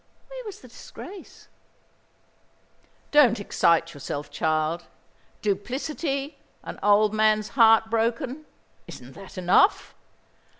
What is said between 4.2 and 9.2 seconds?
child. Duplicity an old man's heart broken Isn't